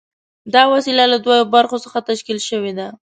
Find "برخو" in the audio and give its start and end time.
1.55-1.77